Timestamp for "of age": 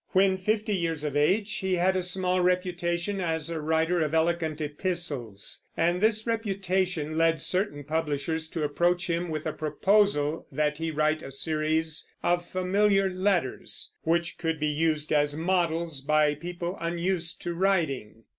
1.03-1.53